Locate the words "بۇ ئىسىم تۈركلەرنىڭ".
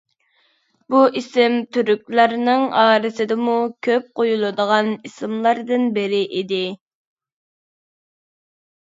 0.91-2.63